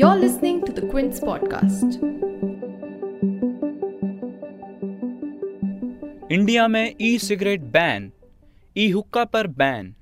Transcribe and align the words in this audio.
You're 0.00 0.16
listening 0.16 0.64
to 0.64 0.72
the 0.72 0.86
Quince 0.90 1.20
podcast. 1.20 1.98
India 6.32 6.66
में 6.68 6.94
ई 7.00 7.18
cigarette 7.18 7.60
ban 7.74 8.10
ई 8.76 8.88
हुक्का 8.90 9.24
पर 9.24 9.46
बैन 9.60 9.94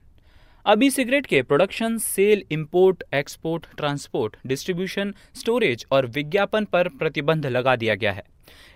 अब 0.66 0.82
ई 0.82 0.90
सिगरेट 0.90 1.26
के 1.26 1.42
production 1.42 1.98
sale 2.06 2.44
import 2.52 3.02
export 3.14 3.66
transport 3.76 4.36
distribution 4.46 5.14
storage 5.40 5.86
और 5.92 6.06
विज्ञापन 6.16 6.64
पर 6.72 6.88
प्रतिबंध 6.98 7.46
लगा 7.46 7.76
दिया 7.76 7.94
गया 7.94 8.12
है 8.12 8.24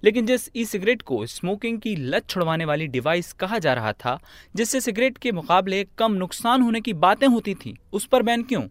लेकिन 0.05 0.27
जिस 0.27 0.49
ई 0.57 0.65
सिगरेट 0.65 1.03
को 1.03 1.27
स्मोकिंग 1.27 1.79
की 1.81 1.97
लत 1.97 2.29
छुड़वाने 2.29 2.65
वाली 2.65 2.87
डिवाइस 2.87 3.33
कहा 3.33 3.59
जा 3.59 3.75
रहा 3.75 3.93
था, 3.93 4.19
जिससे 4.57 4.81
सिगरेट 4.81 5.19
के 5.19 5.33
मुकाबले 5.33 5.85
कम 5.99 6.13
नुकसान 6.13 6.63
होने 6.63 6.81
की 6.81 6.93
बातें 6.93 7.27
होती 7.27 7.55
थी, 7.55 7.77
उस 7.93 8.07
पर 8.07 8.23
बैन 8.23 8.43
क्यों? 8.43 8.63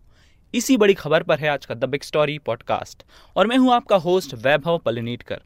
इसी 0.54 0.78
बड़ी 0.78 0.94
खबर 0.94 1.24
पर 1.24 1.40
है 1.40 1.50
आज 1.50 1.66
का 1.66 1.76
द 1.76 1.86
बिग 1.86 2.02
स्टोरी 2.02 2.38
पॉडकास्ट, 2.40 3.04
और 3.36 3.48
मैं 3.48 3.58
हूँ 3.58 3.74
आपका 3.74 3.96
होस्ट 3.96 4.34
वैभव 4.34 4.78
पलनीटकर 4.78 5.42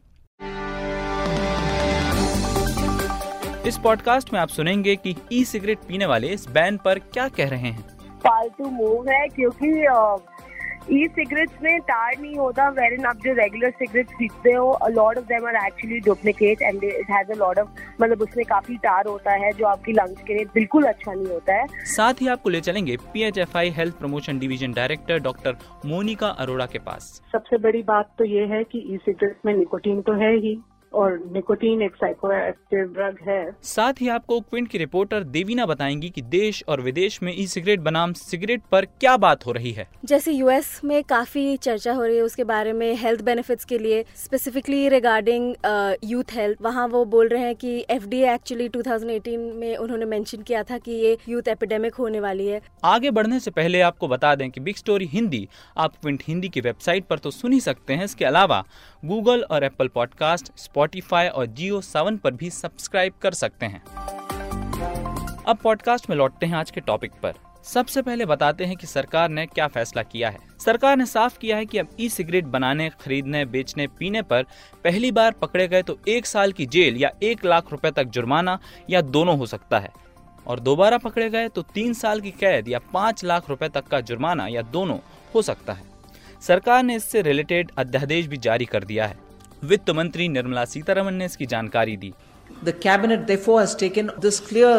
इस 3.66 3.78
पॉडकास्ट 3.78 4.32
में 4.32 4.40
आप 4.40 4.48
सुनेंगे 4.48 4.94
कि 4.96 5.14
ई 5.32 5.44
सिगरेट 5.44 5.78
पीने 5.78 6.06
वाले 6.06 6.28
इस 6.28 6.46
बैन 6.48 6.76
पर 6.76 6.98
क्या 6.98 7.28
कह 7.28 7.48
रहे 7.48 7.70
हैं। 7.70 7.82
फालतू 8.18 8.64
मूव 8.64 9.08
है, 9.08 9.26
क्योंकि 9.28 9.86
ई 10.92 11.06
सिगरेट्स 11.08 11.62
में 11.62 11.78
टार 11.80 12.14
नहीं 12.20 12.36
होता 12.36 12.68
वेर 12.70 12.92
इन 12.92 13.04
आप 13.06 13.16
जो 13.16 13.32
रेगुलर 13.34 13.70
सिगरेट 13.70 14.10
पीते 14.18 14.52
हो 14.52 14.66
lord 14.88 14.94
lot 14.96 15.18
of 15.18 15.24
them 15.24 15.46
are 15.48 15.56
actually 15.56 15.98
duplicate 16.00 16.62
and 16.62 16.84
it 16.84 17.10
has 17.10 17.30
a 17.32 17.34
lot 17.36 17.58
of 17.58 17.68
मतलब 18.00 18.22
उसमें 18.22 18.44
काफ़ी 18.46 18.76
टार 18.76 19.06
होता 19.06 19.32
है 19.44 19.50
जो 19.52 19.66
आपकी 19.66 19.92
लंग्स 19.92 20.22
के 20.22 20.34
लिए 20.34 20.44
बिल्कुल 20.54 20.84
अच्छा 20.84 21.12
नहीं 21.12 21.26
होता 21.26 21.54
है। 21.54 21.66
साथ 21.86 22.20
ही 22.20 22.28
आपको 22.28 22.50
ले 22.50 22.60
चलेंगे 22.60 22.96
PHFI 23.12 23.70
health 23.70 23.98
promotion 23.98 24.38
division 24.38 24.72
director 24.72 25.18
doctor 25.20 25.56
Monica 25.86 26.28
Arora 26.28 26.66
के 26.66 26.78
पास। 26.78 27.20
सबसे 27.32 27.58
बड़ी 27.58 27.82
बात 27.82 28.10
तो 28.18 28.24
ये 28.24 28.46
है 28.46 28.62
की 28.64 28.78
ई 28.94 28.96
सिगरेट 28.96 29.38
में 29.46 29.54
निकोटीन 29.54 30.00
तो 30.02 30.12
है 30.22 30.34
ही। 30.36 30.58
और 30.96 31.18
निकोटीन 31.32 31.82
एक 31.82 31.94
साइकोएक्टिव 31.94 32.84
ड्रग 32.88 33.18
है। 33.28 33.50
साथ 33.62 34.00
ही 34.00 34.08
आपको 34.08 34.40
क्विंट 34.40 34.68
की 34.68 34.78
रिपोर्टर 34.78 35.24
देवीना 35.26 35.66
बताएँगी 35.66 36.08
कि 36.10 36.22
देश 36.22 36.62
और 36.68 36.80
विदेश 36.80 37.22
में 37.22 37.32
ई 37.36 37.46
सिगरेट 37.46 37.80
बनाम 37.80 38.12
सिगरेट 38.12 38.62
पर 38.72 38.84
क्या 38.84 39.16
बात 39.16 39.46
हो 39.46 39.52
रही 39.52 39.72
है। 39.72 39.86
जैसे 40.04 40.32
यूएस 40.32 40.80
में 40.84 41.02
काफ़ी 41.04 41.56
चर्चा 41.56 41.92
हो 41.92 42.04
रही 42.04 42.16
है 42.16 42.22
उसके 42.22 42.44
बारे 42.44 42.72
में 42.72 42.94
हेल्थ 42.96 43.22
बेनिफिट्स 43.22 43.64
के 43.64 43.78
लिए 43.78 44.04
स्पेसिफिकली 44.16 44.88
रिगार्डिंग 44.88 45.54
यूथ 46.04 46.32
हेल्थ 46.32 46.62
वहाँ 46.62 46.86
वो 46.88 47.04
बोल 47.06 47.28
रहे 47.28 47.42
हैं 47.42 47.54
कि 47.54 47.84
एफडीए 47.90 48.32
एक्चुअली 48.34 48.68
2018 48.68 49.52
में 49.54 49.76
उन्होंने 49.76 50.04
मेंशन 50.06 50.42
किया 50.42 50.62
था 50.62 50.78
कि 50.78 50.92
ये 50.92 51.16
यूथ 51.28 51.48
एपिडेमिक 51.48 51.94
होने 51.94 52.20
वाली 52.20 52.46
है। 52.46 52.60
आगे 52.84 53.10
बढ़ने 53.10 53.40
से 53.40 53.50
पहले 53.50 53.80
आपको 53.80 54.08
बता 54.08 54.34
दें 54.34 54.50
कि 54.50 54.60
बिग 54.60 54.76
स्टोरी 54.76 55.06
हिंदी 55.06 55.46
आप 55.76 55.96
क्विंट 55.96 56.22
हिंदी 56.28 56.48
की 56.48 56.60
वेबसाइट 56.60 57.04
पर 57.04 57.18
तो 57.18 57.30
सुन 57.30 57.52
ही 57.52 57.60
सकते 57.60 57.94
हैं। 57.94 58.04
इसके 58.04 58.24
अलावा 58.24 58.64
गूगल 59.02 59.42
और 59.42 59.64
एप्पल 59.64 59.88
पॉडकास्ट 59.88 60.52
स्पॉटिफाई 60.86 61.28
और 61.28 61.46
जियो 61.46 61.80
सावन 61.80 62.16
पर 62.16 62.30
भी 62.30 62.48
सब्सक्राइब 62.50 63.12
कर 63.22 63.32
सकते 63.32 63.66
हैं। 63.66 63.82
अब 65.44 65.56
पॉडकास्ट 65.56 66.08
में 66.10 66.16
लौटते 66.16 66.46
हैं 66.46 66.54
आज 66.54 66.70
के 66.70 66.80
टॉपिक 66.80 67.12
पर। 67.22 67.34
सबसे 67.64 68.02
पहले 68.02 68.26
बताते 68.26 68.64
हैं 68.64 68.76
कि 68.76 68.86
सरकार 68.86 69.28
ने 69.28 69.46
क्या 69.46 69.66
फैसला 69.66 70.02
किया 70.02 70.30
है। 70.30 70.38
सरकार 70.58 70.96
ने 70.96 71.06
साफ़ 71.06 71.38
किया 71.38 71.56
है 71.56 71.66
कि 71.66 71.78
अब 71.78 71.88
ई 72.00 72.08
सिगरेट 72.08 72.44
बनाने, 72.44 72.88
खरीदने, 73.00 73.44
बेचने, 73.44 73.86
पीने 73.88 74.22
पर 74.22 74.42
पहली 74.84 75.12
बार 75.12 75.32
पकड़े 75.32 75.68
गए 75.68 75.82
तो 75.82 75.98
एक 76.08 76.26
साल 76.26 76.52
की 76.52 76.66
जेल 76.66 76.96
या 76.96 77.10
एक 77.22 77.44
लाख 77.44 77.72
रुपए 77.72 77.90
तक 77.90 78.04
जुर्माना 78.04 78.58
या 78.90 79.00
दोनों 79.00 79.38
हो 79.38 79.46
सकता 79.46 79.78
है। 79.78 79.92
और 80.46 80.60
दोबारा 80.60 80.98
पकड़े 80.98 81.28
गए 81.30 81.48
तो 81.48 81.62
तीन 81.74 81.94
साल 81.94 82.20
की 82.20 82.30
कैद 82.30 82.68
या 82.68 82.78
पाँच 82.92 83.24
लाख 83.24 83.50
रुपए 83.50 83.68
तक 83.68 83.86
का 83.86 84.00
जुर्माना 84.00 84.46
या 84.46 84.62
दोनों 84.62 84.98
हो 85.34 85.42
सकता 85.42 85.72
है। 85.72 85.84
सरकार 86.40 86.82
ने 86.82 86.96
इससे 86.96 87.22
रिलेटेड 87.22 87.70
अध्यादेश 87.78 88.26
भी 88.26 88.36
जारी 88.36 88.64
कर 88.64 88.84
दिया 88.84 89.06
है। 89.06 89.25
वित्त 89.66 89.90
मंत्री 89.90 90.28
निर्मला 90.28 90.64
सीतारमन 90.64 91.14
ने 91.14 91.24
इसकी 91.24 91.46
जानकारी 91.46 91.96
दी। 91.96 92.12
The 92.64 92.72
cabinet 92.72 93.22
therefore 93.28 93.60
has 93.60 93.72
taken 93.76 94.10
this 94.24 94.36
clear 94.40 94.74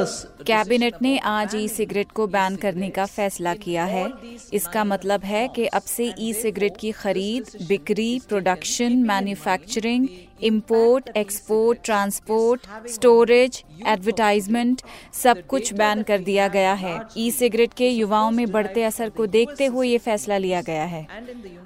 cabinet 0.47 1.01
ने 1.01 1.17
आज 1.29 1.55
ई 1.55 1.67
सिगरेट 1.67 2.11
को 2.11 2.27
बैन 2.27 2.55
करने 2.55 2.89
का 2.89 3.05
फैसला 3.05 3.53
किया 3.55 3.85
है। 3.85 4.05
इसका 4.53 4.83
मतलब 4.83 5.23
है 5.23 5.47
कि 5.47 5.65
अब 5.79 5.81
से 5.87 6.13
ई 6.19 6.31
सिगरेट 6.33 6.77
की 6.79 6.91
खरीद 6.91 7.51
बिक्री 7.67 8.09
production 8.29 8.95
manufacturing 9.07 10.07
import 10.41 11.09
export 11.17 11.79
transport 11.83 12.67
storage 12.89 13.63
advertisement 13.87 14.81
सब 15.13 15.45
कुछ 15.47 15.73
बैन 15.73 16.01
कर 16.03 16.19
दिया 16.21 16.47
गया 16.47 16.73
है। 16.75 16.99
ई 17.17 17.29
सिगरेट 17.31 17.73
के 17.73 17.89
युवाओं 17.89 18.31
में 18.31 18.51
बढ़ते 18.51 18.83
असर 18.83 19.09
को 19.09 19.25
देखते 19.27 19.65
हुए 19.65 19.87
ये 19.87 19.97
फैसला 19.99 20.37
लिया 20.37 20.61
गया 20.61 20.83
है। 20.85 21.05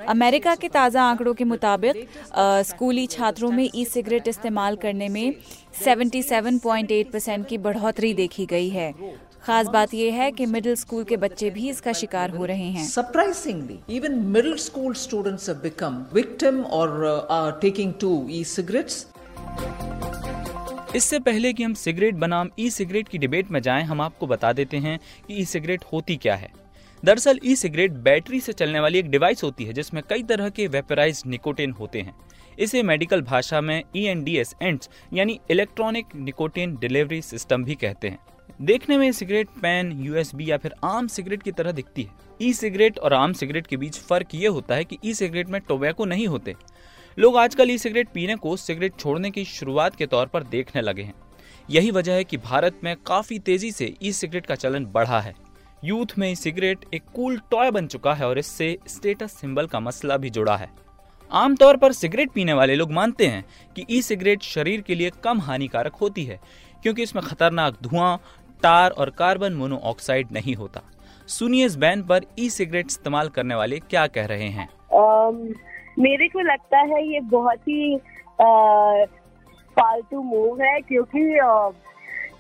अमेरिका 0.07 0.55
के 0.55 0.67
ताज़ा 0.69 1.03
आंकड़ों 1.03 1.33
के 1.33 1.43
मुताबिक 1.45 2.07
स्कूली 2.65 3.05
छात्रों 3.07 3.51
में 3.51 3.69
ई 3.75 3.85
सिगरेट 3.85 4.27
इस्तेमाल 4.27 4.75
करने 4.75 5.09
में 5.09 5.33
77.8 5.85 7.11
परसेंट 7.11 7.47
की 7.47 7.57
बढ़ोतरी 7.59 8.13
देखी 8.13 8.45
गई 8.45 8.69
है। 8.69 8.93
खास 9.43 9.67
बात 9.67 9.93
यह 9.93 10.13
है 10.13 10.31
कि 10.31 10.45
मिडिल 10.45 10.75
स्कूल 10.75 11.03
के 11.03 11.17
बच्चे 11.17 11.49
भी 11.49 11.69
इसका 11.69 11.93
शिकार 11.93 12.29
हो 12.29 12.45
रहे 12.45 12.65
हैं। 12.71 12.87
Surprisingly 12.87 13.77
even 13.89 14.19
middle 14.35 14.57
school 14.63 14.93
students 15.03 15.47
have 15.49 15.63
become 15.63 15.97
victim 16.13 16.59
or 16.79 16.85
uh, 17.05 17.15
are 17.37 17.53
taking 17.63 17.95
to 18.03 18.11
e-cigarettes. 18.39 19.05
इससे 20.95 21.19
पहले 21.19 21.53
कि 21.53 21.63
हम 21.63 21.73
सिगरेट 21.73 22.15
बनाम 22.15 22.49
ई 22.59 22.69
सिगरेट 22.69 23.07
की 23.07 23.17
डिबेट 23.17 23.51
में 23.51 23.61
जाएँ 23.61 23.83
हम 23.83 24.01
आपको 24.01 24.27
बता 24.27 24.53
देते 24.53 24.77
हैं 24.77 24.97
कि 25.27 25.33
ई 25.33 25.45
सिगरेट 25.45 25.83
होती 25.93 26.15
क्या 26.17 26.35
है। 26.35 26.51
दरअसल 27.03 27.39
ई 27.45 27.55
सिगरेट 27.55 27.91
बैटरी 28.07 28.39
से 28.39 28.53
चलने 28.53 28.79
वाली 28.79 28.99
एक 28.99 29.09
डिवाइस 29.11 29.43
होती 29.43 29.65
है 29.65 29.73
जिसमें 29.73 30.03
कई 30.09 30.23
तरह 30.23 30.49
के 30.49 30.67
वेपराइज 30.67 31.23
निकोटिन 31.27 31.71
होते 31.79 32.01
हैं। 32.01 32.15
इसे 32.59 32.83
मेडिकल 32.83 33.21
भाषा 33.21 33.61
में 33.61 33.81
E 33.95 34.03
N 34.05 34.23
D 34.23 34.37
S 34.37 34.55
ENDS 34.61 34.89
यानी 35.13 35.39
इलेक्ट्रॉनिक 35.51 36.15
निकोटिन 36.15 36.75
डिलीवरी 36.81 37.21
सिस्टम 37.21 37.63
भी 37.63 37.75
कहते 37.75 38.07
हैं। 38.07 38.19
देखने 38.59 38.97
में 38.97 39.11
सिगरेट, 39.11 39.47
पेन 39.51 39.91
यूएसबी 40.01 40.49
या 40.49 40.57
फिर 40.57 40.73
आम 40.83 41.07
सिगरेट 41.07 41.43
की 41.43 41.51
तरह 41.51 41.71
दिखती 41.71 42.03
है। 42.03 42.09
ई 42.41 42.51
सिगरेट 42.53 42.97
और 42.99 43.13
आम 43.13 43.33
सिगरेट 43.33 43.67
के 43.67 43.77
बीच 43.77 43.99
फ़र्क 43.99 44.35
ये 44.35 44.47
होता 44.47 44.75
है 44.75 44.83
कि 44.85 44.97
ई 45.05 45.13
सिगरेट 45.13 45.49
में 45.49 45.59
टोबैको 45.61 46.05
नहीं 46.05 46.27
होते। 46.27 46.55
लोग 47.17 47.37
आजकल 47.37 47.71
ई 47.71 47.77
सिगरेट 47.77 48.09
पीने 48.09 48.35
को 48.35 48.55
सिगरेट 48.57 48.99
छोड़ने 48.99 49.31
की 49.31 49.45
शुरुआत 49.45 49.95
के 49.95 50.05
तौर 50.05 50.27
पर 50.27 50.43
देखने 50.45 50.81
लगे 50.81 51.03
हैं। 51.03 51.13
यही 51.69 51.91
वजह 51.91 52.13
है 52.13 52.23
कि 52.23 52.37
भारत 52.39 52.79
में 52.83 52.95
काफ़ी 53.07 53.39
तेज़ी 53.39 53.71
से 53.71 53.93
ई 54.03 54.11
सिगरेट 54.11 54.45
का 54.45 54.55
चलन 54.55 54.85
बढ़ा 54.85 55.19
है। 55.21 55.33
यूथ 55.83 56.17
में 56.17 56.29
ई 56.31 56.35
सिगरेट 56.35 56.85
एक 56.93 57.03
कूल 57.15 57.39
टॉय 57.51 57.71
बन 57.71 57.87
चुका 57.87 58.13
है 58.13 58.27
और 58.27 58.39
इससे 58.39 58.77
स्टेटस 58.87 59.31
सिंबल 59.31 59.67
का 59.67 59.79
मसला 59.79 60.17
भी 60.17 60.29
जुड़ा 60.29 60.55
है। 60.57 60.69
आमतौर 61.31 61.77
पर 61.77 61.91
सिगरेट 61.93 62.31
पीने 62.31 62.53
वाले 62.53 62.75
लोग 62.75 62.91
मानते 62.91 63.27
हैं 63.27 63.43
कि 63.75 63.85
ई 63.89 64.01
सिगरेट 64.01 64.41
शरीर 64.43 64.81
के 64.81 64.95
लिए 64.95 65.11
कम 65.23 65.39
हानिकारक 65.41 65.95
होती 65.95 66.23
है, 66.23 66.39
क्योंकि 66.83 67.03
इसमें 67.03 67.23
खतरनाक 67.25 67.77
धुआँ 67.83 68.19
टार 68.63 68.91
और 68.91 69.09
कार्बन 69.17 69.53
मोनोऑक्साइड 69.53 70.31
नहीं 70.31 70.55
होता 70.55 70.81
सुनिए 71.29 71.65
इस 71.65 71.75
बैन 71.77 72.01
पर 72.03 72.25
ई 72.39 72.49
सिगरेट 72.49 72.85
इस्तेमाल 72.85 73.29
करने 73.29 73.55
वाले 73.55 73.79
क्या 73.79 74.05
कह 74.07 74.25
रहे 74.25 74.47
हैं 74.49 74.67
um, 74.93 75.37
मेरे 75.99 76.27
को 76.27 76.39
लगता 76.41 76.79
है 76.85 77.05
ये 77.07 77.19
बहुत 77.29 77.67
ही 77.67 77.95
uh, 77.95 79.05
फालतू 79.77 80.21
मूव 80.23 80.61
है 80.61 80.79
क्योंकि 80.81 81.21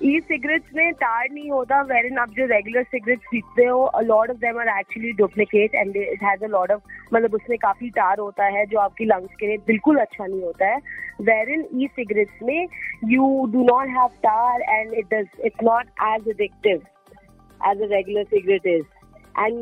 ई 0.03 0.19
सिगरेट्स 0.19 0.69
में 0.75 0.91
टार 0.93 1.27
नहीं 1.31 1.49
होता 1.51 1.81
वेर 1.89 2.05
इन 2.05 2.17
आप 2.17 2.29
जो 2.37 2.45
रेगुलर 2.45 2.83
सिगरेट 2.83 3.19
पीते 3.31 3.65
हो 3.65 3.91
lot 4.03 4.29
of 4.29 4.37
them 4.37 4.59
are 4.59 4.67
actually 4.79 5.11
duplicate 5.17 5.75
and 5.75 5.97
it 5.97 6.23
has 6.23 6.43
a 6.43 6.47
lot 6.47 6.71
of 6.71 6.81
मतलब 7.13 7.33
उसमें 7.35 7.57
काफ़ी 7.61 7.89
टार 7.97 8.19
होता 8.19 8.45
है 8.55 8.65
जो 8.65 8.79
आपकी 8.79 9.05
लंग्स 9.05 9.35
के 9.39 9.47
लिए 9.47 9.57
बिल्कुल 9.67 9.97
अच्छा 10.01 10.25
नहीं 10.25 10.41
होता 10.43 10.67
है। 10.67 10.77
वेर 11.21 11.49
इन 11.49 11.65
ई 11.73 11.87
सिगरेट्स 11.95 12.41
में 12.43 12.67
you 13.11 13.27
do 13.51 13.63
not 13.63 13.87
have 13.97 14.07
tar 14.23 14.61
and 14.69 14.93
it 14.93 15.13
does 15.13 15.27
it's 15.45 15.63
not 15.63 15.87
as 16.07 16.27
addictive 16.29 16.81
as 17.61 17.81
a 17.81 17.87
regular 17.91 18.23
cigarette 18.25 18.65
is 18.67 18.85
and 19.35 19.59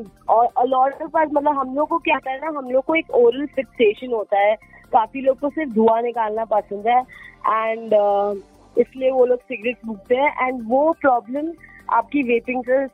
lot 0.68 1.02
of 1.02 1.18
मतलब 1.18 1.58
हम 1.58 1.76
लोग 1.76 1.90
को 1.90 1.98
क्या 2.08 2.16
होता 2.16 2.32
है 2.32 2.56
हम 2.56 2.70
लोग 2.72 2.86
को 2.86 2.96
एक 2.96 3.12
ओरल 3.16 3.46
फिक्सेशन 3.56 4.14
होता 4.14 4.40
है। 4.40 4.56
काफ़ी 4.94 5.22
लोग 5.22 5.40
को 5.40 5.50
सिर्फ़ 5.50 5.74
धुआँ 5.74 6.02
निकालना 6.02 6.46
पसंद 6.54 6.88
है। 6.88 7.02
एंड 7.50 7.94
इसलिए 8.80 9.12
वो 9.12 9.26
लोग 9.26 9.40
सिगरेट 9.42 9.78
फूकते 9.86 10.16
हैं 10.16 10.48
एंड 10.48 10.62
वो 10.68 10.92
प्रॉब्लम 11.02 11.52
आपकी 11.90 12.24
वेपिंग 12.24 12.64
से 12.64 12.86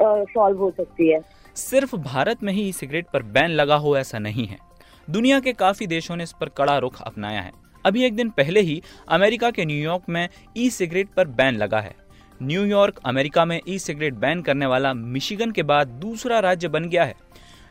सॉल्व 0.00 0.58
हो 0.58 0.70
सकती 0.70 1.08
है। 1.08 1.20
सिर्फ़ 1.56 1.96
भारत 1.96 2.42
में 2.42 2.52
ही 2.52 2.72
सिगरेट 2.72 3.06
पर 3.12 3.22
बैन 3.22 3.50
लगा 3.50 3.76
हो 3.76 3.96
ऐसा 3.96 4.18
नहीं 4.18 4.46
है। 4.46 4.58
दुनिया 5.08 5.40
के 5.40 5.52
काफ़ी 5.52 5.86
देशों 5.86 6.16
ने 6.16 6.22
इस 6.22 6.32
पर 6.32 6.48
कड़ा 6.48 6.76
रुख 6.78 7.00
अपनाया 7.02 7.40
है। 7.40 7.52
अभी 7.84 8.04
एक 8.04 8.14
दिन 8.16 8.30
पहले 8.30 8.60
ही 8.60 8.82
अमेरिका 9.08 9.50
के 9.50 9.64
न्यूयॉर्क 9.64 10.08
में 10.08 10.28
ई 10.56 10.68
सिगरेट 10.70 11.08
पर 11.08 11.26
बैन 11.28 11.56
लगा 11.56 11.80
है। 11.80 11.94
न्यूयॉर्क 12.40 13.00
अमेरिका 13.04 13.44
में 13.44 13.60
ई 13.68 13.78
सिगरेट 13.78 14.14
बैन 14.14 14.42
करने 14.42 14.66
वाला 14.66 14.92
मिशिगन 14.94 15.50
के 15.50 15.62
बाद 15.62 15.88
दूसरा 16.00 16.38
राज्य 16.40 16.68
बन 16.68 16.88
गया 16.88 17.04
है। 17.04 17.14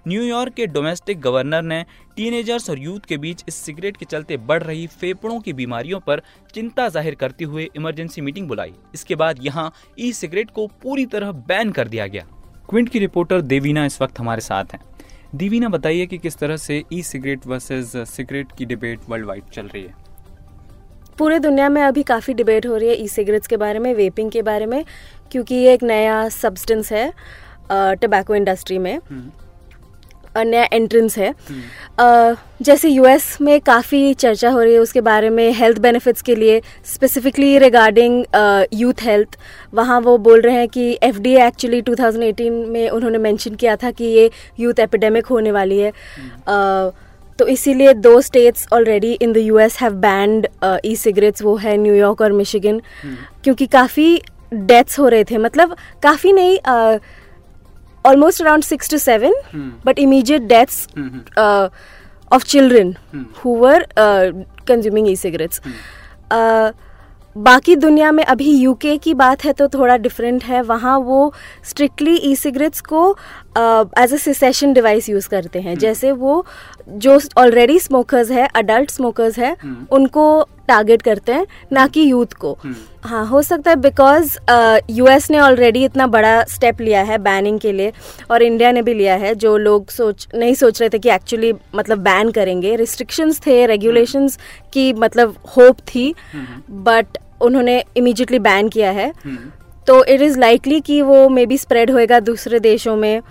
न्यूयॉर्क 0.09 0.53
के 0.53 0.65
डोमेस्टिक 0.67 1.19
गवर्नर 1.21 1.61
ने 1.63 1.83
टीनेजर्स 2.15 2.69
और 2.69 2.79
यूथ 2.79 2.99
के 3.07 3.17
बीच 3.17 3.43
इस 3.47 3.55
सिगरेट 3.55 3.97
के 3.97 4.05
चलते 4.05 4.37
बढ़ 4.43 4.63
रही 4.63 4.85
फेफड़ों 4.89 5.39
की 5.39 5.53
बीमारियों 5.53 5.99
पर 6.01 6.21
चिंता 6.53 6.87
ज़ाहिर 6.89 7.15
करते 7.15 7.45
हुए 7.45 7.67
इमरजेंसी 7.75 8.21
मीटिंग 8.21 8.47
बुलाई। 8.47 8.73
इसके 8.93 9.15
बाद 9.15 9.39
यहाँ 9.41 9.71
ई 9.99 10.11
सिगरेट 10.13 10.51
को 10.51 10.67
पूरी 10.83 11.05
तरह 11.07 11.31
बैन 11.31 11.71
कर 11.71 11.87
दिया 11.87 12.07
गया। 12.07 12.25
क्विंट 12.69 12.89
की 12.89 12.99
रिपोर्टर 12.99 13.41
देवीना 13.43 13.85
इस 13.85 14.01
वक्त 14.01 14.19
हमारे 14.19 14.41
साथ 14.41 14.73
हैं। 14.73 14.79
देवीना 15.35 15.69
बताइए 15.69 16.05
कि 16.05 16.17
किस 16.17 16.37
तरह 16.37 16.57
से 16.57 16.83
ई 16.93 17.01
सिगरेट 17.03 17.45
वर्सेस 17.47 17.91
सिगरेट 18.09 18.51
की 18.57 18.65
डिबेट 18.65 19.09
वर्ल्ड 19.09 19.25
वाइड 19.25 19.49
चल 19.53 19.67
रही 19.67 19.83
है? 19.83 19.93
पूरे 21.17 21.37
दुनिया 21.39 21.67
में 21.69 21.81
अभी 21.83 22.03
काफ़ी 22.05 22.33
डिबेट 22.33 22.65
हो 22.65 22.75
रही 22.75 22.89
है 22.89 22.95
ई 22.95 23.07
सिगरेट्स 23.09 23.47
के 23.47 23.57
बारे 23.57 23.79
में 23.79 23.93
वेपिंग 23.95 24.31
के 24.31 24.41
बारे 24.43 24.65
में 24.65 24.83
क्योंकि 25.31 25.55
ये 25.55 25.73
एक 25.73 25.83
नया 25.83 26.27
सब्सटेंस 26.31 26.91
है 26.91 27.11
टबैको 27.71 28.35
इंडस्ट्री 28.35 28.77
में। 28.79 28.95
हम्म। 28.99 29.31
नया 30.43 30.67
एंट्रेंस 30.73 31.17
है। 31.17 31.33
uh, 31.33 32.35
जैसे 32.61 32.89
यूएस 32.89 33.37
में 33.41 33.59
काफ़ी 33.61 34.13
चर्चा 34.13 34.49
हो 34.49 34.61
रही 34.61 34.73
है 34.73 34.79
उसके 34.79 35.01
बारे 35.01 35.29
में 35.29 35.51
हेल्थ 35.53 35.79
बेनिफिट्स 35.79 36.21
के 36.21 36.35
लिए 36.35 36.61
स्पेसिफिकली 36.85 37.57
रिगार्डिंग 37.57 38.23
यूथ 38.73 39.03
हेल्थ 39.03 39.37
वहाँ 39.73 39.99
वो 40.01 40.17
बोल 40.17 40.41
रहे 40.41 40.55
हैं 40.55 40.67
कि 40.67 40.97
एफ़ 41.03 41.19
डी 41.19 41.35
एक्चुअली 41.37 41.81
2018 41.81 42.49
में 42.67 42.89
उन्होंने 42.89 43.17
मेंशन 43.17 43.55
किया 43.55 43.75
था 43.75 43.91
कि 43.91 44.05
ये 44.05 44.29
यूथ 44.59 44.79
एपिडेमिक 44.79 45.25
होने 45.25 45.51
वाली 45.51 45.79
है। 45.79 45.91
uh, 45.91 46.91
तो 47.39 47.47
इसीलिए 47.47 47.93
दो 47.93 48.19
states 48.21 48.67
already 48.73 49.11
in 49.13 49.33
the 49.33 49.37
US 49.37 49.77
have 49.81 49.93
banned 49.97 50.47
e 50.85 50.95
cigarettes 50.95 51.41
वो 51.41 51.55
है 51.55 51.77
न्यूयॉर्क 51.77 52.21
और 52.21 52.31
मिशिगन 52.31 52.81
क्योंकि 53.43 53.65
काफ़ी 53.67 54.21
डेथ्स 54.53 54.99
हो 54.99 55.07
रहे 55.07 55.23
थे। 55.23 55.37
मतलब 55.37 55.75
काफ़ी 56.03 56.33
नहीं 56.33 56.57
uh, 56.59 56.99
almost 58.03 58.41
around 58.41 58.63
six 58.63 58.87
to 58.87 58.99
seven, 58.99 59.33
but 59.83 59.99
immediate 59.99 60.47
deaths 60.47 60.87
hmm. 60.93 61.19
uh, 61.37 61.69
of 62.31 62.45
children 62.45 62.97
hmm. 63.11 63.23
who 63.35 63.53
were 63.53 63.85
uh, 63.97 64.31
consuming 64.65 65.07
e-cigarettes. 65.07 65.59
Hmm. 65.59 65.73
Uh, 66.31 66.71
बाकी 67.37 67.75
दुनिया 67.75 68.11
में 68.11 68.23
अभी 68.23 68.51
यूके 68.51 68.97
की 68.97 69.13
बात 69.13 69.43
है 69.45 69.51
तो 69.53 69.67
थोड़ा 69.67 69.95
डिफरेंट 69.97 70.43
है 70.43 70.61
वहाँ 70.61 70.97
वो 70.99 71.31
स्ट्रिक्टली 71.69 72.15
ई 72.15 72.35
सिगरेट्स 72.35 72.81
को 72.81 73.11
as 73.99 74.13
a 74.13 74.17
cessation 74.17 74.73
device 74.73 75.09
use 75.09 75.29
करते 75.29 75.61
हैं 75.61 75.77
जैसे 75.79 76.11
वो 76.11 76.45
जो 76.89 77.19
ऑलरेडी 77.37 77.79
स्मोकर्स 77.79 78.31
है 78.31 78.47
अडल्ट 78.55 78.91
स्मोकर्स 78.91 79.37
है 79.39 79.55
उनको 79.91 80.25
टारगेट 80.69 81.01
करते 81.01 81.31
हैं 81.31 81.45
ना 81.71 81.87
कि 81.87 82.09
यूथ 82.11 82.33
को। 82.39 82.57
हाँ 83.03 83.25
हो 83.27 83.41
सकता 83.41 83.71
है 83.71 83.75
बिकॉज़ 83.77 84.37
यूएस 84.91 85.29
ने 85.31 85.39
ऑलरेडी 85.39 85.83
इतना 85.85 86.07
बड़ा 86.07 86.43
स्टेप 86.45 86.81
लिया 86.81 87.01
है 87.03 87.17
बैनिंग 87.19 87.59
के 87.59 87.71
लिए 87.71 87.91
और 88.31 88.43
इंडिया 88.43 88.71
ने 88.71 88.81
भी 88.81 88.93
लिया 88.93 89.15
है 89.15 89.33
जो 89.35 89.55
लोग 89.59 89.89
सोच 89.89 90.27
नहीं 90.35 90.53
सोच 90.55 90.79
रहे 90.81 90.89
थे 90.89 90.99
कि 90.99 91.09
एक्चुअली 91.09 91.53
मतलब 91.75 91.99
बैन 91.99 92.31
करेंगे। 92.31 92.75
रिस्ट्रिक्शंस 92.75 93.39
थे 93.45 93.65
रेगुलेशंस 93.65 94.37
की 94.73 94.91
मतलब 94.95 95.35
होप 95.57 95.79
थी 95.87 96.13
बट 96.69 97.17
उन्होंने 97.41 97.83
इमीजिएटली 97.97 98.39
बैन 98.41 98.69
किया 98.69 98.91
है। 98.91 99.11
तो 99.87 100.03
इट 100.05 100.21
इज़ 100.21 100.39
लाइकली 100.39 100.79
कि 100.81 101.01
वो 101.01 101.27
मे 101.29 101.45
बी 101.45 101.57
स्प्रेड 101.57 101.91
होएगा 101.91 102.19
दूसरे 102.21 102.59
देशों 102.59 102.95
में। 102.95 103.21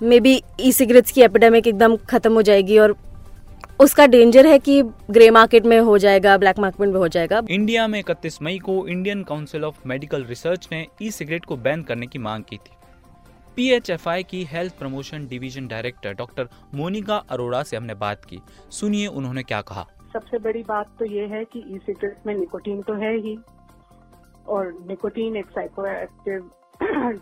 मे 0.00 0.20
बी 0.20 0.40
ई 0.60 0.72
सिगरेट्स 0.72 1.10
की 1.10 1.22
एपिडेमिक 1.22 1.66
एकदम 1.66 1.96
खत्म 2.10 2.32
हो 2.34 2.42
जाएगी 2.42 2.78
और 2.78 2.96
उसका 3.80 4.06
डेंजर 4.06 4.46
है 4.46 4.58
कि 4.58 4.82
ग्रे 5.10 5.30
मार्केट 5.30 5.66
में 5.66 5.78
हो 5.80 5.98
जाएगा 5.98 6.36
ब्लैक 6.38 6.58
मार्केट 6.58 6.88
में 6.88 6.96
हो 6.96 7.08
जाएगा। 7.08 7.42
इंडिया 7.50 7.86
में 7.88 7.98
इकतीस 7.98 8.40
मई 8.42 8.58
को 8.58 8.86
Indian 8.88 9.22
Council 9.22 9.64
of 9.64 9.76
Medical 9.86 10.24
Research 10.24 10.68
ने 10.72 10.86
ई 11.02 11.10
सिगरेट 11.10 11.44
को 11.44 11.56
बैन 11.58 11.82
करने 11.82 12.06
की 12.06 12.18
मांग 12.18 12.44
की 12.44 12.56
थी। 12.56 12.76
पीएचएफआई 13.56 14.22
की 14.22 14.42
health 14.44 14.78
promotion 14.78 15.26
division 15.26 15.66
director 15.66 16.14
doctor 16.14 16.48
Monica 16.74 17.16
Arora 17.30 17.62
से 17.62 17.76
हमने 17.76 17.94
बात 17.96 18.24
की। 18.24 18.40
सुनिए 18.70 19.06
उन्होंने 19.06 19.42
क्या 19.42 19.60
कहा। 19.62 19.86
सबसे 20.12 20.38
बड़ी 20.38 20.62
बात 20.62 20.94
तो 20.98 21.04
ये 21.04 21.26
है 21.26 21.44
कि 21.44 21.64
ई 21.68 21.78
सिगरेट 21.78 22.26
में 22.26 22.34
निकोटीन 22.34 22.82
तो 22.82 22.94
है 22.94 23.14
ही 23.16 23.38
और 24.48 24.72
निकोटीन 24.88 25.36
एक 25.36 25.46
साइको 25.46 25.86
एक्टिव 25.86 26.50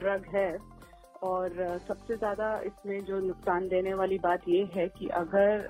ड्रग 0.00 0.24
है। 0.34 0.75
और 1.22 1.78
सबसे 1.88 2.16
ज़्यादा 2.16 2.48
इसमें 2.66 3.04
जो 3.04 3.18
नुकसान 3.20 3.68
देने 3.68 3.94
वाली 3.94 4.18
बात 4.18 4.48
ये 4.48 4.62
है 4.74 4.86
कि 4.88 5.06
अगर 5.16 5.66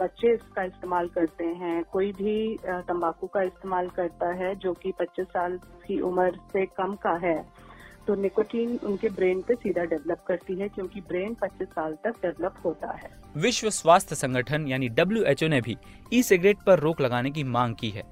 बच्चे 0.00 0.32
इसका 0.34 0.62
इस्तेमाल 0.64 1.08
करते 1.08 1.44
हैं, 1.44 1.82
कोई 1.92 2.12
भी 2.12 2.56
तंबाकू 2.64 3.26
का 3.26 3.42
इस्तेमाल 3.42 3.88
करता 3.96 4.32
है 4.34 4.54
जो 4.56 4.72
कि 4.74 4.92
25 5.00 5.26
साल 5.26 5.58
की 5.86 6.00
उम्र 6.00 6.30
से 6.52 6.66
कम 6.78 6.94
का 7.04 7.16
है 7.24 7.38
तो 8.06 8.14
निकोटीन 8.14 8.78
उनके 8.86 9.08
ब्रेन 9.10 9.40
पे 9.42 9.54
सीधा 9.54 9.84
डेवलप 9.84 10.24
करती 10.28 10.58
है 10.58 10.68
क्योंकि 10.68 11.00
ब्रेन 11.00 11.34
25 11.34 11.68
साल 11.68 11.96
तक 12.04 12.20
डेवलप 12.22 12.60
होता 12.64 12.92
है। 12.92 13.10
विश्व 13.36 13.70
स्वास्थ्य 13.70 14.14
संगठन 14.14 14.66
यानी 14.68 14.88
डब्ल्यू 14.90 15.48
ने 15.48 15.60
भी 15.60 15.76
ई 16.12 16.22
सिगरेट 16.22 16.58
पर 16.66 16.78
रोक 16.78 17.00
लगाने 17.00 17.30
की 17.30 17.44
मांग 17.46 17.74
की 17.74 17.90
है। 17.90 18.02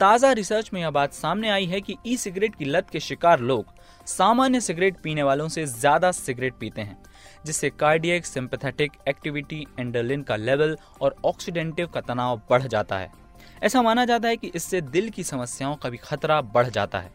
ताज़ा 0.00 0.30
रिसर्च 0.32 0.70
में 0.72 0.80
यह 0.80 0.90
बात 0.90 1.12
सामने 1.12 1.48
आई 1.50 1.64
है 1.66 1.80
कि 1.80 1.96
ई 2.06 2.16
सिगरेट 2.16 2.54
की 2.54 2.64
लत 2.64 2.90
के 2.90 3.00
शिकार 3.00 3.40
लोग 3.40 3.66
सामान्य 4.06 4.60
सिगरेट 4.60 4.96
पीने 5.02 5.22
वालों 5.22 5.46
से 5.48 5.64
ज़्यादा 5.66 6.10
सिगरेट 6.12 6.54
पीते 6.60 6.80
हैं, 6.80 6.96
जिससे 7.46 7.70
कार्डियक, 7.70 8.26
सिंपैथेटिक 8.26 8.92
एक्टिविटी 9.08 9.66
एंडरलिन 9.80 10.22
का 10.22 10.36
लेवल 10.36 10.76
और 11.00 11.16
ऑक्सीडेंटिव 11.24 11.86
का 11.86 12.00
तनाव 12.00 12.40
बढ़ 12.50 12.62
जाता 12.64 12.98
है। 12.98 13.10
ऐसा 13.62 13.82
माना 13.82 14.04
जाता 14.04 14.28
है 14.28 14.36
कि 14.36 14.50
इससे 14.54 14.80
दिल 14.82 15.10
की 15.10 15.24
समस्याओं 15.24 15.74
का 15.76 15.90
भी 15.90 15.96
खतरा 15.96 16.40
बढ़ 16.42 16.68
जाता 16.68 16.98
है। 16.98 17.10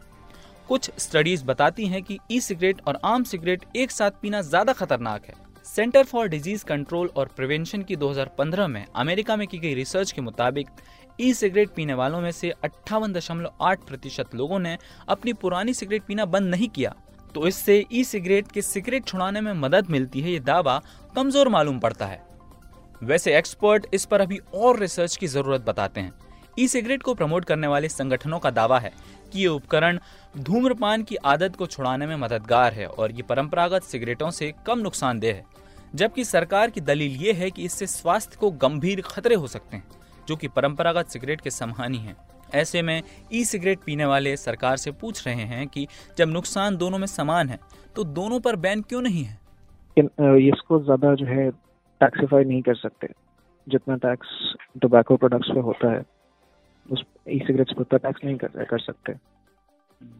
कुछ 0.68 0.90
स्टडीज़ 0.98 1.44
बताती 1.44 1.86
हैं 1.86 2.02
कि 2.02 2.18
ई 2.32 2.40
सिगरेट 2.40 2.82
और 2.88 3.00
आम 3.04 3.24
सिगरेट 3.24 3.64
एक 3.76 3.90
साथ 3.90 4.10
पीना 4.22 4.42
ज़्यादा 4.42 4.72
खतरनाक 4.72 5.26
है। 5.26 5.34
सेंटर 5.66 6.04
फॉर 6.04 6.28
डिज़ीज़ 6.28 6.64
कंट्रोल 6.64 7.10
और 7.16 7.28
प्रिवेंशन 7.36 7.82
की 7.82 7.96
2015 7.96 8.66
में 8.66 8.84
अमेरिका 8.86 9.36
में 9.36 9.46
की 9.48 9.58
गई 9.58 9.74
रिसर्च 9.74 10.12
के 10.12 10.20
मुताबिक 10.20 10.68
ई 11.18 11.32
सिगरेट 11.34 11.70
पीने 11.70 11.94
वालों 11.94 12.20
में 12.20 12.30
से 12.32 12.50
अट्ठावन 12.64 13.12
प्रतिशत 13.12 14.34
लोगों 14.34 14.58
ने 14.58 14.76
अपनी 15.08 15.32
पुरानी 15.32 15.74
सिगरेट 15.74 16.02
पीना 16.02 16.24
बंद 16.26 16.50
नहीं 16.50 16.68
किया। 16.68 16.94
तो 17.34 17.46
इससे 17.48 17.84
ई 17.92 18.04
सिगरेट 18.04 18.52
के 18.52 18.62
सिगरेट 18.62 19.06
छुड़ाने 19.06 19.40
में 19.40 19.52
मदद 19.52 19.90
मिलती 19.90 20.20
है, 20.20 20.30
ये 20.30 20.40
दावा 20.40 20.80
कमज़ोर 21.16 21.48
मालूम 21.48 21.78
पड़ता 21.78 22.06
है। 22.06 22.22
वैसे 23.02 23.36
एक्सपर्ट 23.38 23.86
इस 23.94 24.04
पर 24.04 24.20
अभी 24.20 24.38
और 24.54 24.78
रिसर्च 24.78 25.16
की 25.16 25.26
ज़रूरत 25.26 25.60
बताते 25.60 26.00
हैं। 26.00 26.12
ई 26.58 26.68
सिगरेट 26.68 27.02
को 27.02 27.14
प्रमोट 27.14 27.44
करने 27.44 27.66
वाले 27.66 27.88
संगठनों 27.88 28.38
का 28.38 28.50
दावा 28.50 28.78
है 28.78 28.92
कि 29.32 29.40
ये 29.40 29.46
उपकरण 29.46 29.98
धूम्रपान 30.34 31.02
की 31.02 31.16
आदत 31.16 31.56
को 31.56 31.66
छुड़ाने 31.66 32.06
में 32.06 32.16
मददगार 32.16 32.72
है 32.72 32.86
और 32.86 33.12
ये 33.12 33.22
परंपरागत 33.22 33.82
सिगरेटों 33.82 34.30
से 34.30 34.52
कम 34.66 34.78
नुकसानदेह 34.78 35.34
है। 35.34 35.44
जबकि 35.94 36.24
सरकार 36.24 36.70
की 36.70 36.80
दलील 36.80 37.16
ये 37.16 37.32
है 37.32 37.50
कि 37.50 37.64
इससे 37.64 37.86
स्वास्थ्य 37.86 38.36
को 38.40 38.50
गंभीर 38.52 39.00
खतरे 39.02 39.34
हो 39.34 39.46
सकते 39.46 39.76
हैं। 39.76 39.84
जो 40.28 40.36
कि 40.36 40.48
परंपरागत 40.50 41.08
सिगरेट 41.08 41.40
के 41.40 41.50
समान 41.52 41.94
ही 41.94 42.00
है। 42.00 42.16
ऐसे 42.54 42.82
में 42.82 43.02
ई 43.32 43.44
सिगरेट 43.44 43.78
पीने 43.86 44.04
वाले 44.06 44.36
सरकार 44.38 44.76
से 44.76 44.90
पूछ 44.94 45.26
रहे 45.26 45.44
हैं 45.44 45.66
कि 45.68 45.86
जब 46.18 46.28
नुकसान 46.30 46.76
दोनों 46.76 46.98
में 46.98 47.06
समान 47.08 47.48
है 47.48 47.58
तो 47.96 48.04
दोनों 48.14 48.40
पर 48.40 48.56
बैन 48.58 48.82
क्यों 48.82 49.00
नहीं 49.02 49.24
है? 49.24 49.38
इसको 49.96 50.82
ज़्यादा 50.82 51.14
जो 51.14 51.26
है 51.26 51.50
टैक्सीफाई 51.50 52.44
नहीं 52.44 52.62
कर 52.62 52.74
सकते। 52.76 53.08
जितना 53.66 53.96
टैक्स 53.98 54.28
टोबैको 54.82 55.16
प्रोडक्ट्स 55.16 55.50
पे 55.50 55.60
होता 55.62 55.92
है 55.92 56.02
उस 56.86 57.04
ई 57.28 57.38
सिगरेट्स 57.40 57.72
पर 57.72 57.80
उतना 57.80 57.98
टैक्स 58.00 58.24
नहीं 58.24 58.36
कर, 58.36 58.64
कर 58.64 58.78
सकते। 58.80 59.12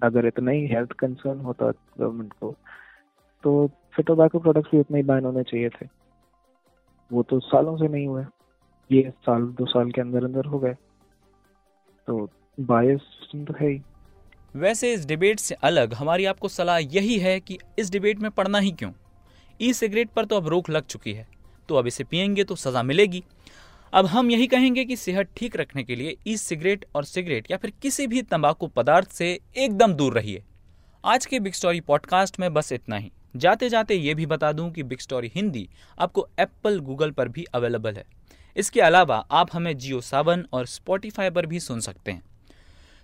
अगर 0.02 0.26
इतना 0.26 0.50
ही 0.50 0.66
हेल्थ 0.66 0.92
कंसर्न 0.98 1.40
होता 1.40 1.70
गवर्नमेंट 1.70 2.32
को 2.32 2.54
तो 3.44 3.66
फिर 3.94 4.04
टोबैको 4.04 4.38
प्रोडक्ट्स 4.38 4.70
भी 4.70 4.80
उतने 4.80 4.98
ही 4.98 5.04
बैन 5.04 5.24
होने 5.24 5.42
चाहिए 5.42 5.68
थे। 5.70 5.86
वो 7.10 7.22
तो 7.22 7.38
सालों 7.42 7.76
से 7.76 7.88
नहीं 7.88 8.06
हुए। 8.06 8.24
ये 8.92 9.10
साल, 9.10 9.42
दो 9.42 9.66
साल 9.66 9.90
के 9.90 10.00
अंदर 10.00 10.24
अंदर 10.24 10.44
हो 10.44 10.58
गए। 10.58 10.74
तो 12.06 12.30
बायस 12.60 13.00
तो 13.36 13.54
है 13.60 13.70
ही। 13.70 13.80
वैसे 14.56 14.92
इस 14.92 15.06
डिबेट 15.06 15.38
से 15.38 15.54
अलग 15.54 15.94
हमारी 15.94 16.24
आपको 16.24 16.48
सलाह 16.48 16.78
यही 16.78 17.18
है 17.18 17.40
कि 17.40 17.58
इस 17.78 17.92
डिबेट 17.92 18.18
में 18.18 18.30
पढ़ना 18.30 18.58
ही 18.58 18.70
क्यों? 18.70 18.92
ई 19.62 19.72
सिगरेट 19.72 20.10
पर 20.10 20.24
तो 20.24 20.36
अब 20.36 20.48
रोक 20.48 20.70
लग 20.70 20.84
चुकी 20.84 21.12
है। 21.12 21.28
तो 21.68 21.74
अब 21.74 21.86
इसे 21.86 22.04
पियेंगे 22.04 22.44
तो 22.44 22.54
सजा 22.54 22.82
मिलेगी। 22.82 23.24
अब 23.92 24.06
हम 24.06 24.30
यही 24.30 24.46
कहेंगे 24.46 24.84
कि 24.84 24.96
सेहत 24.96 25.28
ठीक 25.36 25.56
रखने 25.56 25.82
के 25.84 25.96
लिए 25.96 26.16
ई 26.26 26.36
सिगरेट 26.36 26.84
और 26.94 27.04
सिगरेट 27.04 27.50
या 27.50 27.56
फिर 27.56 27.72
किसी 27.82 28.06
भी 28.06 28.22
तंबाकू 28.22 28.66
पदार्थ 28.66 29.08
से 29.08 29.40
एकदम 29.56 29.94
दूर 29.94 30.12
रहिए। 30.12 30.42
आज 31.04 31.26
के 31.26 31.40
बिग 31.40 31.52
स्टोरी 31.52 31.80
पॉडकास्ट 31.80 32.40
में 32.40 32.54
बस 32.54 32.72
इतना 32.72 32.96
ही। 32.96 33.12
जाते 33.36 33.68
जाते 33.68 33.94
ये 33.94 34.14
भी 34.14 34.26
बता 34.26 34.52
दूँ 34.52 34.70
कि 34.70 34.82
बिग 34.82 34.98
स्टोरी 34.98 35.32
हिंदी 35.34 35.68
आपको 35.98 36.28
एप्पल 36.38 36.80
गूगल 36.80 37.10
पर 37.10 37.28
भी 37.28 37.44
अवेलेबल 37.44 37.94
है। 37.94 38.04
इसके 38.56 38.80
अलावा 38.80 39.26
आप 39.30 39.48
हमें 39.52 39.78
जियो 39.78 40.00
सावन 40.00 40.46
और 40.52 40.66
स्पॉटिफाई 40.66 41.30
पर 41.30 41.46
भी 41.46 41.60
सुन 41.60 41.80
सकते 41.80 42.10
हैं। 42.10 42.22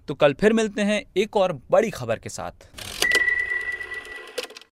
तो 0.09 0.15
कल 0.15 0.35
फिर 0.35 0.53
मिलते 0.53 0.83
हैं 0.83 1.05
एक 1.17 1.37
और 1.37 1.53
बड़ी 1.71 1.91
खबर 1.91 2.19
के 2.19 2.29
साथ। 2.29 2.69